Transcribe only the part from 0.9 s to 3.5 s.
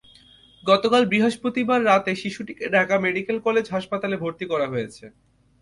বৃহস্পতিবার রাতে শিশুটিকে ঢাকা মেডিকেল